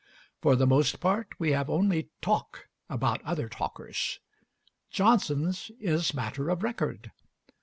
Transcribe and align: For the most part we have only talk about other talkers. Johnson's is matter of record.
For 0.41 0.55
the 0.55 0.65
most 0.65 0.99
part 0.99 1.27
we 1.37 1.51
have 1.51 1.69
only 1.69 2.09
talk 2.23 2.67
about 2.89 3.21
other 3.21 3.47
talkers. 3.47 4.17
Johnson's 4.89 5.69
is 5.79 6.15
matter 6.15 6.49
of 6.49 6.63
record. 6.63 7.11